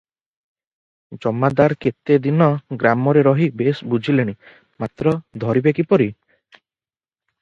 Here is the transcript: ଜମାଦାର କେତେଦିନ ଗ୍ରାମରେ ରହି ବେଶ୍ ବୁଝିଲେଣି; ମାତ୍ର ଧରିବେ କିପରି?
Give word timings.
ଜମାଦାର 1.25 1.75
କେତେଦିନ 1.85 2.47
ଗ୍ରାମରେ 2.83 3.23
ରହି 3.29 3.49
ବେଶ୍ 3.61 3.83
ବୁଝିଲେଣି; 3.95 4.35
ମାତ୍ର 4.85 5.15
ଧରିବେ 5.45 5.75
କିପରି? 5.83 6.09